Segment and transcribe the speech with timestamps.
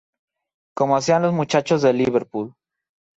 [0.75, 2.55] Como hacían los muchachos de Liverpool.